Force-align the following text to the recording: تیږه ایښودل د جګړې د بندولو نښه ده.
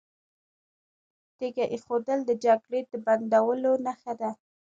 تیږه 1.37 1.65
ایښودل 1.73 2.19
د 2.25 2.31
جګړې 2.45 2.79
د 2.91 2.93
بندولو 3.05 3.71
نښه 3.85 4.13
ده. 4.19 4.29